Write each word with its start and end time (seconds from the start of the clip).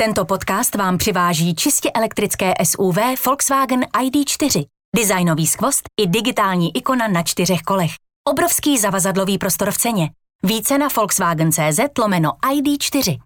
Tento 0.00 0.24
podcast 0.24 0.74
vám 0.74 0.98
přiváží 0.98 1.54
čistě 1.54 1.90
elektrické 1.90 2.54
SUV 2.64 2.98
Volkswagen 3.26 3.80
ID4. 3.80 4.64
Designový 4.96 5.46
skvost 5.46 5.82
i 6.00 6.06
digitální 6.06 6.76
ikona 6.76 7.08
na 7.08 7.22
čtyřech 7.22 7.60
kolech. 7.60 7.90
Obrovský 8.28 8.78
zavazadlový 8.78 9.38
prostor 9.38 9.70
v 9.70 9.78
ceně. 9.78 10.10
Více 10.42 10.78
na 10.78 10.88
Volkswagen.cz 10.96 11.80
lomeno 11.98 12.30
ID4. 12.52 13.18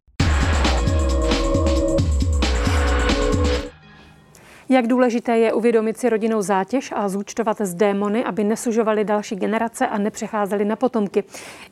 Jak 4.73 4.87
důležité 4.87 5.39
je 5.39 5.53
uvědomit 5.53 5.99
si 5.99 6.09
rodinou 6.09 6.43
zátěž 6.43 6.93
a 6.97 7.09
zúčtovat 7.09 7.61
z 7.61 7.75
démony, 7.75 8.25
aby 8.25 8.45
nesužovali 8.45 9.05
další 9.05 9.37
generace 9.37 9.87
a 9.87 9.99
nepřecházeli 9.99 10.65
na 10.65 10.77
potomky. 10.77 11.25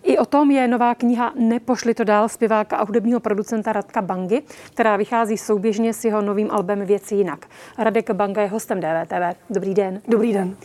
I 0.02 0.18
o 0.18 0.26
tom 0.26 0.50
je 0.50 0.68
nová 0.68 0.94
kniha 0.94 1.32
Nepošli 1.36 1.94
to 1.94 2.04
dál 2.04 2.28
zpěváka 2.28 2.76
a 2.76 2.84
hudebního 2.84 3.20
producenta 3.20 3.72
Radka 3.72 4.02
Bangy, 4.02 4.42
která 4.72 4.96
vychází 4.96 5.38
souběžně 5.38 5.94
s 5.94 6.04
jeho 6.04 6.22
novým 6.22 6.50
albem 6.50 6.84
Věci 6.84 7.14
jinak. 7.14 7.46
Radek 7.78 8.10
Banga 8.10 8.42
je 8.42 8.48
hostem 8.48 8.80
DVTV. 8.80 9.36
Dobrý 9.50 9.74
den. 9.74 10.00
Dobrý 10.08 10.32
den. 10.32 10.56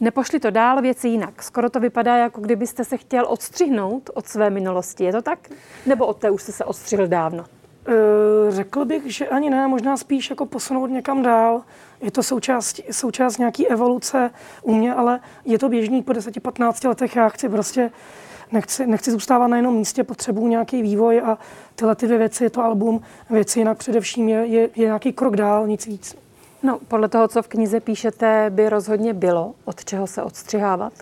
Nepošli 0.00 0.40
to 0.40 0.50
dál, 0.50 0.82
věci 0.82 1.08
jinak. 1.08 1.42
Skoro 1.42 1.70
to 1.70 1.80
vypadá, 1.80 2.16
jako 2.16 2.40
kdybyste 2.40 2.84
se 2.84 2.96
chtěl 2.96 3.26
odstřihnout 3.28 4.10
od 4.14 4.26
své 4.26 4.50
minulosti. 4.50 5.04
Je 5.04 5.12
to 5.12 5.22
tak? 5.22 5.38
Nebo 5.86 6.06
od 6.06 6.16
té 6.16 6.30
už 6.30 6.42
jste 6.42 6.52
se 6.52 6.64
odstřihl 6.64 7.06
dávno? 7.06 7.44
Eh, 7.86 8.50
řekl 8.50 8.84
bych, 8.84 9.14
že 9.14 9.28
ani 9.28 9.50
ne, 9.50 9.68
možná 9.68 9.96
spíš 9.96 10.30
jako 10.30 10.46
posunout 10.46 10.86
někam 10.86 11.22
dál. 11.22 11.62
Je 12.00 12.10
to 12.10 12.22
součást, 12.22 12.80
součást 12.90 13.38
nějaký 13.38 13.68
evoluce 13.68 14.30
u 14.62 14.74
mě, 14.74 14.94
ale 14.94 15.20
je 15.44 15.58
to 15.58 15.68
běžný 15.68 16.02
po 16.02 16.12
10-15 16.12 16.88
letech. 16.88 17.16
Já 17.16 17.28
chci 17.28 17.48
prostě, 17.48 17.90
nechci, 18.52 18.86
nechci 18.86 19.10
zůstávat 19.10 19.50
na 19.50 19.56
jednom 19.56 19.76
místě, 19.76 20.04
potřebuji 20.04 20.46
nějaký 20.46 20.82
vývoj 20.82 21.20
a 21.20 21.38
tyhle 21.74 21.94
ty 21.94 22.06
dvě 22.06 22.18
věci, 22.18 22.44
je 22.44 22.50
to 22.50 22.64
album, 22.64 23.00
věci 23.30 23.58
jinak 23.58 23.78
především 23.78 24.28
je, 24.28 24.46
je, 24.46 24.60
je 24.76 24.84
nějaký 24.84 25.12
krok 25.12 25.36
dál, 25.36 25.66
nic 25.66 25.86
víc. 25.86 26.16
No, 26.62 26.78
podle 26.88 27.08
toho, 27.08 27.28
co 27.28 27.42
v 27.42 27.48
knize 27.48 27.80
píšete, 27.80 28.46
by 28.50 28.68
rozhodně 28.68 29.14
bylo, 29.14 29.54
od 29.64 29.84
čeho 29.84 30.06
se 30.06 30.22
odstřihávat. 30.22 30.92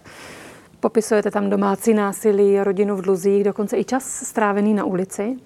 Popisujete 0.80 1.30
tam 1.30 1.50
domácí 1.50 1.94
násilí, 1.94 2.60
rodinu 2.60 2.96
v 2.96 3.02
dluzích, 3.02 3.44
dokonce 3.44 3.78
i 3.78 3.84
čas 3.84 4.04
strávený 4.04 4.74
na 4.74 4.84
ulici. 4.84 5.36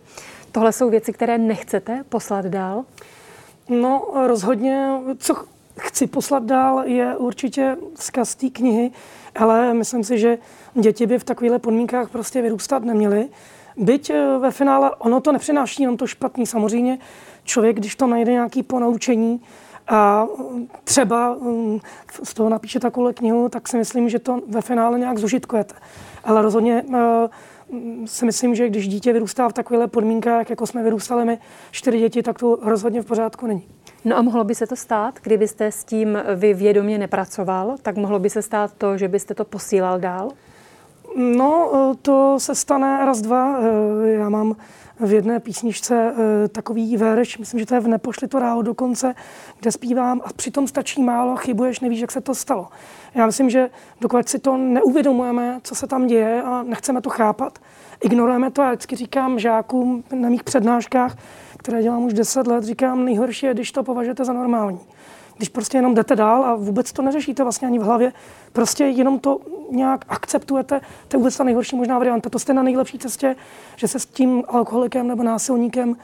Tohle 0.53 0.73
jsou 0.73 0.91
věci, 0.91 1.13
které 1.13 1.39
nechcete 1.39 2.05
poslat 2.09 2.45
dál? 2.45 2.85
No, 3.69 4.03
rozhodně, 4.27 4.89
co 5.19 5.35
chci 5.79 6.07
poslat 6.07 6.43
dál, 6.43 6.83
je 6.85 7.17
určitě 7.17 7.77
vzkaz 7.95 8.35
té 8.35 8.51
knihy, 8.51 8.91
ale 9.37 9.75
myslím 9.75 10.05
si, 10.05 10.19
že 10.19 10.39
děti 10.75 11.07
by 11.07 11.19
v 11.19 11.25
takovýchhle 11.25 11.59
podmínkách 11.59 12.11
prostě 12.11 12.43
vyrůstat 12.43 12.85
neměly. 12.85 13.29
Byť 13.77 14.11
eh, 14.11 14.39
ve 14.39 14.51
finále 14.51 14.91
ono 14.99 15.21
to 15.21 15.33
nepřináší 15.33 15.83
jenom 15.83 15.97
to 15.97 16.07
špatný. 16.07 16.47
Samozřejmě 16.47 16.99
člověk, 17.45 17.77
když 17.77 17.97
to 17.97 18.07
najde 18.07 18.33
nějaký 18.33 18.63
ponaučení 18.63 19.41
a 19.89 20.25
mm, 20.25 20.69
třeba 20.85 21.35
mm, 21.35 21.81
z 22.23 22.35
toho 22.35 22.49
napíše 22.49 22.81
takovou 22.81 23.13
knihu, 23.13 23.49
tak 23.49 23.69
si 23.69 23.77
myslím, 23.77 24.09
že 24.09 24.19
to 24.19 24.41
ve 24.49 24.63
finále 24.63 24.99
nějak 24.99 25.19
zužitkujete. 25.19 25.75
Ale 26.25 26.43
rozhodně 26.43 26.85
eh, 26.95 27.29
si 28.05 28.27
myslím, 28.27 28.55
že 28.55 28.69
když 28.69 28.89
dítě 28.89 29.13
vyrůstá 29.13 29.49
v 29.49 29.53
takovýchhle 29.53 29.89
podmínkách, 29.89 30.51
jako 30.51 30.67
jsme 30.67 30.83
vyrůstali 30.83 31.25
my 31.25 31.39
čtyři 31.71 31.99
děti, 31.99 32.23
tak 32.23 32.39
to 32.39 32.59
rozhodně 32.63 33.03
v 33.03 33.07
pořádku 33.07 33.47
není. 33.47 33.69
No 34.05 34.17
a 34.17 34.23
mohlo 34.23 34.45
by 34.45 34.55
se 34.55 34.67
to 34.67 34.77
stát, 34.77 35.15
kdybyste 35.23 35.73
s 35.73 35.85
tím 35.85 36.19
vy 36.35 36.55
vědomě 36.55 36.99
nepracoval, 36.99 37.77
tak 37.83 37.97
mohlo 37.97 38.19
by 38.19 38.31
se 38.31 38.43
stát 38.43 38.73
to, 38.79 38.99
že 38.99 39.09
byste 39.09 39.35
to 39.35 39.45
posílal 39.45 39.99
dál? 39.99 40.31
No, 41.17 41.71
to 42.03 42.41
se 42.41 42.55
stane 42.55 43.07
raz, 43.07 43.21
dva. 43.21 43.59
Já 44.05 44.29
mám 44.29 44.57
v 45.01 45.13
jedné 45.13 45.41
písničce 45.41 46.15
takový 46.53 46.97
verš, 46.97 47.39
myslím, 47.39 47.61
že 47.61 47.67
to 47.67 47.75
je 47.75 47.81
v 47.81 47.89
Nepošli 47.89 48.29
to 48.29 48.39
ráho 48.39 48.63
dokonce, 48.63 49.15
kde 49.61 49.73
zpívám 49.73 50.21
a 50.25 50.33
přitom 50.33 50.69
stačí 50.69 51.03
málo, 51.03 51.37
chybuješ, 51.37 51.81
nevíš, 51.81 52.01
jak 52.01 52.13
se 52.13 52.21
to 52.21 52.35
stalo. 52.35 52.69
Já 53.15 53.27
myslím, 53.27 53.51
že 53.51 53.71
dokud 54.01 54.29
si 54.29 54.39
to 54.39 54.57
neuvědomujeme, 54.57 55.61
co 55.63 55.75
se 55.75 55.87
tam 55.87 56.07
děje 56.07 56.43
a 56.43 56.63
nechceme 56.63 57.01
to 57.01 57.11
chápat, 57.11 57.59
ignorujeme 58.01 58.51
to. 58.51 58.63
Já 58.63 58.69
vždycky 58.69 58.97
říkám 58.97 59.39
žákům 59.39 60.05
na 60.15 60.29
mých 60.29 60.45
přednáškách, 60.45 61.17
které 61.57 61.83
dělám 61.83 62.05
už 62.05 62.13
10 62.13 62.47
let, 62.47 62.65
říkám, 62.65 63.05
nejhorší 63.05 63.47
je, 63.47 63.55
když 63.55 63.73
to 63.73 63.83
považujete 63.83 64.25
za 64.25 64.33
normální. 64.33 64.81
Když 65.37 65.49
prostě 65.49 65.79
jenom 65.79 65.95
jdete 65.95 66.17
dál 66.17 66.45
a 66.45 66.55
vůbec 66.55 66.93
to 66.93 67.03
neřešíte 67.03 67.43
vlastně 67.43 67.69
ani 67.69 67.79
v 67.79 67.83
hlavě, 67.83 68.13
prostě 68.53 68.85
jenom 68.85 69.19
to 69.19 69.39
nějak 69.71 70.05
akceptujete, 70.09 70.81
to 71.09 71.17
je 71.17 71.19
vůbec 71.19 71.37
ta 71.37 71.45
nejhorší 71.45 71.77
možná 71.77 71.99
varianta. 71.99 72.31
To 72.31 72.39
jste 72.39 72.55
na 72.55 72.63
nejlepší 72.63 72.99
cestě, 72.99 73.37
že 73.77 73.89
se 73.89 73.99
s 73.99 74.07
tím 74.07 74.43
alkoholikem 74.49 75.09
nebo 75.09 75.23
násilníkem 75.23 75.97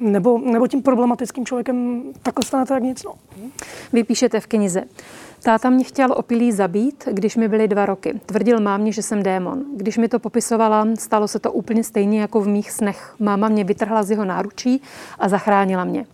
nebo, 0.00 0.38
nebo 0.38 0.66
tím 0.66 0.82
problematickým 0.82 1.46
člověkem 1.46 2.02
takhle 2.22 2.44
stanete 2.44 2.74
jak 2.74 2.82
nic. 2.82 3.04
No. 3.04 3.14
Vy 3.92 4.04
píšete 4.04 4.40
v 4.40 4.46
knize. 4.46 4.84
Táta 5.42 5.70
mě 5.70 5.84
chtěl 5.84 6.12
opilý 6.12 6.52
zabít, 6.52 7.08
když 7.12 7.36
mi 7.36 7.48
byly 7.48 7.68
dva 7.68 7.86
roky. 7.86 8.20
Tvrdil 8.26 8.60
mámě, 8.60 8.92
že 8.92 9.02
jsem 9.02 9.22
démon. 9.22 9.64
Když 9.76 9.98
mi 9.98 10.08
to 10.08 10.18
popisovala, 10.18 10.86
stalo 10.98 11.28
se 11.28 11.38
to 11.38 11.52
úplně 11.52 11.84
stejně 11.84 12.20
jako 12.20 12.40
v 12.40 12.48
mých 12.48 12.70
snech. 12.70 13.14
Máma 13.18 13.48
mě 13.48 13.64
vytrhla 13.64 14.02
z 14.02 14.10
jeho 14.10 14.24
náručí 14.24 14.82
a 15.18 15.28
zachránila 15.28 15.84
mě. 15.84 16.06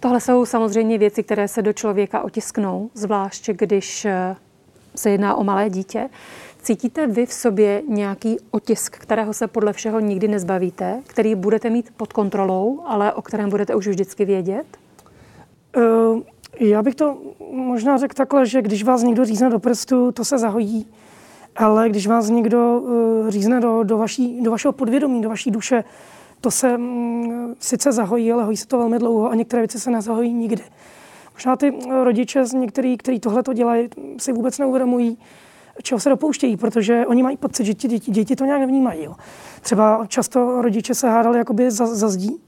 Tohle 0.00 0.20
jsou 0.20 0.46
samozřejmě 0.46 0.98
věci, 0.98 1.22
které 1.22 1.48
se 1.48 1.62
do 1.62 1.72
člověka 1.72 2.20
otisknou, 2.20 2.90
zvlášť 2.94 3.50
když 3.50 4.04
eh, 4.04 4.36
se 4.94 5.10
jedná 5.10 5.34
o 5.34 5.44
malé 5.44 5.70
dítě. 5.70 6.08
Cítíte 6.62 7.06
vy 7.06 7.26
v 7.26 7.32
sobě 7.32 7.82
nějaký 7.88 8.36
otisk, 8.50 8.98
kterého 8.98 9.32
se 9.32 9.46
podle 9.46 9.72
všeho 9.72 10.00
nikdy 10.00 10.28
nezbavíte, 10.28 11.02
který 11.06 11.34
budete 11.34 11.70
mít 11.70 11.90
pod 11.96 12.12
kontrolou, 12.12 12.80
ale 12.86 13.12
o 13.12 13.22
kterém 13.22 13.50
budete 13.50 13.74
už 13.74 13.88
vždycky 13.88 14.24
vědět? 14.24 14.66
Uh, 15.76 16.20
já 16.60 16.82
bych 16.82 16.94
to 16.94 17.18
možná 17.50 17.96
řekl 17.96 18.14
takhle, 18.14 18.46
že 18.46 18.62
když 18.62 18.82
vás 18.84 19.02
někdo 19.02 19.24
řízne 19.24 19.50
do 19.50 19.58
prstu, 19.58 20.12
to 20.12 20.24
se 20.24 20.38
zahojí. 20.38 20.86
Ale 21.56 21.88
když 21.88 22.06
vás 22.06 22.28
někdo 22.28 22.80
uh, 22.80 23.28
řízne 23.28 23.60
do, 23.60 23.82
do, 23.82 23.98
vaší, 23.98 24.42
do 24.42 24.50
vašeho 24.50 24.72
podvědomí, 24.72 25.22
do 25.22 25.28
vaší 25.28 25.50
duše, 25.50 25.84
to 26.40 26.50
se 26.50 26.76
um, 26.76 27.54
sice 27.60 27.92
zahojí, 27.92 28.32
ale 28.32 28.44
hojí 28.44 28.56
se 28.56 28.66
to 28.66 28.78
velmi 28.78 28.98
dlouho 28.98 29.30
a 29.30 29.34
některé 29.34 29.62
věci 29.62 29.80
se 29.80 29.90
nezahojí 29.90 30.34
nikdy. 30.34 30.62
Možná 31.34 31.56
ty 31.56 31.74
rodiče, 32.04 32.44
některý, 32.54 32.96
kteří 32.96 33.20
tohle 33.20 33.42
to 33.42 33.52
dělají, 33.52 33.88
si 34.18 34.32
vůbec 34.32 34.58
neuvědomují, 34.58 35.18
čeho 35.82 36.00
se 36.00 36.08
dopouštějí, 36.08 36.56
protože 36.56 37.06
oni 37.06 37.22
mají 37.22 37.36
pocit, 37.36 37.64
že 37.64 37.74
ti 37.74 37.88
děti, 37.88 38.10
děti 38.10 38.36
to 38.36 38.44
nějak 38.44 38.60
nevnímají. 38.60 39.04
Jo. 39.04 39.14
Třeba 39.60 40.06
často 40.06 40.62
rodiče 40.62 40.94
se 40.94 41.08
hádali 41.08 41.38
jakoby 41.38 41.70
za, 41.70 41.86
za 41.86 42.08
zdí, 42.08 42.40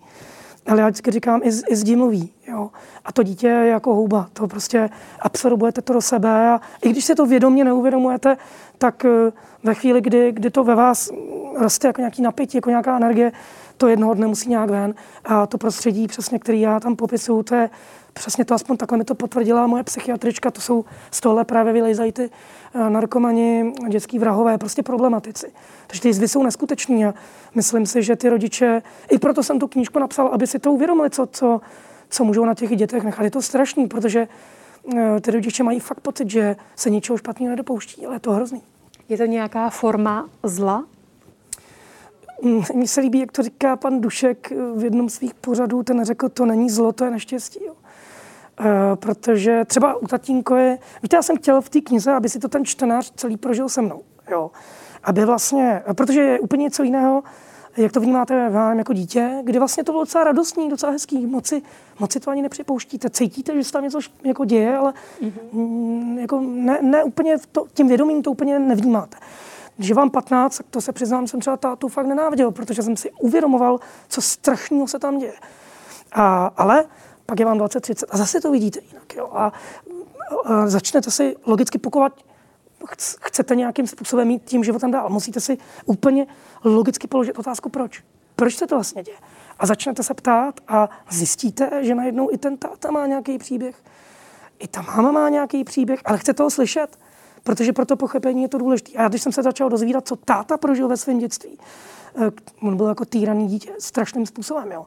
ale 0.67 0.81
já 0.81 0.87
vždycky 0.87 1.11
říkám, 1.11 1.41
i, 1.45 1.49
i 1.69 1.77
zdí 1.77 1.97
mluví. 1.97 2.33
Jo. 2.49 2.71
A 3.05 3.13
to 3.13 3.23
dítě 3.23 3.47
je 3.47 3.69
jako 3.69 3.95
houba. 3.95 4.29
To 4.33 4.49
prostě 4.49 4.91
absorbujete 5.21 5.83
to 5.83 5.93
do 5.93 6.01
sebe 6.01 6.51
a 6.51 6.61
i 6.83 6.91
když 6.91 7.05
si 7.05 7.15
to 7.15 7.27
vědomě 7.27 7.65
neuvědomujete, 7.65 8.37
tak 8.79 9.05
eh, 9.05 9.33
ve 9.63 9.75
chvíli, 9.75 10.01
kdy, 10.01 10.33
kdy 10.33 10.51
to 10.51 10.65
ve 10.65 10.75
vás 10.75 11.11
roste 11.57 11.87
jako 11.87 12.01
nějaký 12.01 12.23
napětí, 12.23 12.57
jako 12.57 12.71
nějaká 12.71 12.97
energie, 12.97 13.33
to 13.81 13.89
jednoho 13.89 14.15
dne 14.15 14.27
musí 14.27 14.49
nějak 14.49 14.71
ven. 14.71 14.95
A 15.25 15.47
to 15.47 15.59
prostředí, 15.59 16.07
přesně, 16.07 16.39
který 16.39 16.61
já 16.61 16.81
tam 16.81 16.97
popisuju, 16.97 17.43
to 17.43 17.55
je 17.55 17.71
přesně 18.13 18.45
to, 18.45 18.55
aspoň 18.55 18.77
takhle 18.77 18.99
mi 18.99 19.05
to 19.05 19.15
potvrdila 19.15 19.67
moje 19.67 19.83
psychiatrička, 19.83 20.51
to 20.51 20.61
jsou 20.61 20.85
z 21.11 21.21
tohle 21.21 21.45
právě 21.45 21.73
vylejzají 21.73 22.13
ty 22.13 22.31
eh, 22.75 22.91
narkomani, 22.91 23.73
dětský 23.89 24.19
vrahové, 24.19 24.59
prostě 24.59 24.83
problematici. 24.83 25.53
Takže 25.87 26.03
ty 26.03 26.09
jizvy 26.09 26.29
jsou 26.29 26.43
neskuteční 26.43 27.07
a 27.07 27.15
myslím 27.55 27.87
si, 27.87 28.03
že 28.03 28.17
ty 28.17 28.29
rodiče, 28.29 28.83
i 29.11 29.19
proto 29.19 29.43
jsem 29.43 29.59
tu 29.59 29.69
knížku 29.69 29.99
napsal, 29.99 30.27
aby 30.27 30.47
si 30.47 30.59
to 30.59 30.73
uvědomili, 30.73 31.11
co, 31.11 31.27
co, 31.27 31.61
co 32.11 32.25
můžou 32.25 32.45
na 32.45 32.55
těch 32.55 32.77
dětech 32.77 33.05
nechat. 33.05 33.25
Je 33.25 33.31
to 33.31 33.43
strašný, 33.43 33.87
protože 33.87 34.29
eh, 34.97 35.21
ty 35.21 35.31
rodiče 35.31 35.63
mají 35.63 35.81
fakt 35.81 36.01
pocit, 36.01 36.31
že 36.31 36.57
se 36.77 36.91
ničeho 36.91 37.17
špatného 37.17 37.51
nedopouští, 37.51 38.07
ale 38.07 38.17
je 38.17 38.21
to 38.21 38.33
hrozný. 38.33 38.63
Je 39.09 39.19
to 39.19 39.25
nějaká 39.25 39.71
forma 39.71 40.29
zla? 40.43 40.85
Mm, 42.43 42.63
mně 42.75 42.89
se 42.89 43.01
líbí, 43.01 43.21
jak 43.21 43.33
to 43.33 43.43
říká 43.43 43.77
pan 43.77 44.01
Dušek 44.01 44.53
v 44.77 44.85
jednom 44.85 45.09
svých 45.09 45.35
pořadů, 45.35 45.83
ten 45.83 46.05
řekl, 46.05 46.29
to 46.29 46.47
není 46.47 46.71
zlo, 46.71 46.93
to 46.93 47.05
je 47.05 47.11
neštěstí. 47.11 47.65
Jo. 47.67 47.75
Eh, 48.61 48.97
protože 48.97 49.65
třeba 49.65 49.97
u 49.97 50.07
je, 50.57 50.79
víte, 51.03 51.17
já 51.17 51.23
jsem 51.23 51.37
chtěl 51.37 51.61
v 51.61 51.69
té 51.69 51.81
knize, 51.81 52.13
aby 52.13 52.29
si 52.29 52.39
to 52.39 52.49
ten 52.49 52.65
čtenář 52.65 53.13
celý 53.17 53.37
prožil 53.37 53.69
se 53.69 53.83
mnou. 53.83 54.03
Jo. 54.31 54.51
Aby 55.05 55.25
vlastně, 55.25 55.83
protože 55.95 56.21
je 56.21 56.41
úplně 56.41 56.63
něco 56.63 56.83
jiného, 56.83 57.23
jak 57.77 57.93
to 57.93 58.01
vnímáte 58.01 58.49
vám 58.49 58.79
jako 58.79 58.93
dítě, 58.93 59.41
kdy 59.45 59.59
vlastně 59.59 59.85
to 59.85 59.93
bylo 59.93 60.03
docela 60.03 60.25
radostný, 60.25 60.71
docela 60.71 60.93
hezký, 60.93 61.27
moci, 61.27 61.63
moci 61.99 62.21
to 62.21 62.31
ani 62.31 62.43
nepřipouštíte. 62.43 63.11
Cítíte, 63.11 63.55
že 63.55 63.65
se 63.65 63.73
tam 63.73 63.85
něco 63.85 63.99
jako 64.25 64.45
děje, 64.45 64.77
ale 64.77 64.95
mm-hmm. 65.23 66.19
jako 66.19 66.41
ne, 66.41 66.79
ne, 66.83 67.05
úplně 67.05 67.37
to, 67.53 67.67
tím 67.75 67.89
vědomím 67.89 68.23
to 68.23 68.31
úplně 68.31 68.59
nevnímáte. 68.59 69.17
Když 69.81 69.93
vám 69.93 70.11
15, 70.11 70.57
tak 70.57 70.67
to 70.71 70.81
se 70.81 70.93
přiznám, 70.93 71.27
jsem 71.27 71.41
třeba 71.41 71.57
tátu 71.57 71.89
fakt 71.89 72.07
nenáviděl, 72.07 72.51
protože 72.51 72.83
jsem 72.83 72.97
si 72.97 73.11
uvědomoval, 73.11 73.81
co 74.09 74.23
strašného 74.23 74.89
se 74.89 74.99
tam 74.99 75.19
děje. 75.19 75.33
A, 76.13 76.47
ale 76.57 76.85
pak 77.27 77.41
je 77.41 77.47
vám 77.47 77.59
20, 77.59 77.81
30 77.81 78.07
a 78.11 78.17
zase 78.17 78.41
to 78.41 78.51
vidíte 78.51 78.81
jinak. 78.89 79.15
Jo? 79.17 79.31
A, 79.33 79.53
a 80.45 80.67
začnete 80.67 81.11
si 81.11 81.37
logicky 81.47 81.79
pokovat, 81.79 82.13
chcete 83.21 83.57
nějakým 83.57 83.87
způsobem 83.87 84.29
mít 84.29 84.45
tím 84.45 84.65
životem 84.65 84.91
dál. 84.91 85.09
Musíte 85.09 85.41
si 85.41 85.59
úplně 85.85 86.27
logicky 86.65 87.07
položit 87.07 87.39
otázku, 87.39 87.69
proč. 87.69 88.03
Proč 88.37 88.57
se 88.57 88.67
to 88.67 88.77
vlastně 88.77 89.03
děje? 89.03 89.19
A 89.59 89.67
začnete 89.67 90.03
se 90.03 90.15
ptát 90.15 90.61
a 90.69 90.89
zjistíte, 91.11 91.85
že 91.85 91.95
najednou 91.95 92.33
i 92.33 92.39
ten 92.39 92.57
táta 92.57 92.91
má 92.91 93.07
nějaký 93.07 93.39
příběh, 93.39 93.77
i 94.59 94.69
ta 94.69 94.83
máma 94.83 95.13
má 95.13 95.29
nějaký 95.29 95.65
příběh, 95.65 96.01
ale 96.05 96.19
chce 96.19 96.35
toho 96.35 96.51
slyšet, 96.51 96.99
protože 97.51 97.73
pro 97.73 97.87
to 97.87 97.97
pochopení 97.97 98.43
je 98.43 98.49
to 98.49 98.59
důležité. 98.59 98.93
A 98.99 99.03
já 99.03 99.09
když 99.09 99.23
jsem 99.23 99.33
se 99.33 99.43
začal 99.43 99.69
dozvídat, 99.69 100.09
co 100.09 100.17
táta 100.17 100.57
prožil 100.57 100.89
ve 100.89 100.97
svém 100.97 101.19
dětství, 101.19 101.59
eh, 101.59 102.31
on 102.63 102.77
byl 102.77 102.87
jako 102.87 103.05
týraný 103.05 103.47
dítě 103.47 103.73
strašným 103.79 104.27
způsobem. 104.27 104.73
Jo. 104.73 104.87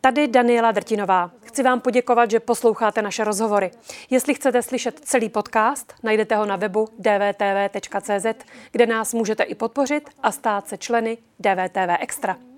Tady 0.00 0.28
Daniela 0.28 0.72
Drtinová. 0.72 1.30
Chci 1.42 1.62
vám 1.62 1.80
poděkovat, 1.80 2.30
že 2.30 2.40
posloucháte 2.40 3.02
naše 3.02 3.24
rozhovory. 3.24 3.70
Jestli 4.10 4.34
chcete 4.34 4.62
slyšet 4.62 5.00
celý 5.04 5.28
podcast, 5.28 5.94
najdete 6.02 6.36
ho 6.36 6.46
na 6.46 6.56
webu 6.56 6.88
dvtv.cz, 6.98 8.44
kde 8.72 8.86
nás 8.86 9.14
můžete 9.14 9.42
i 9.42 9.54
podpořit 9.54 10.10
a 10.22 10.32
stát 10.32 10.68
se 10.68 10.78
členy 10.78 11.18
DVTV 11.38 11.96
Extra. 12.00 12.49